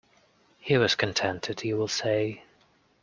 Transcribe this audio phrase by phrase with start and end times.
[0.57, 2.41] He was contented, you will say.